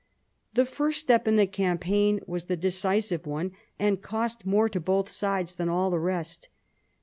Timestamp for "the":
0.55-0.65, 1.35-1.45, 2.45-2.57, 5.91-5.99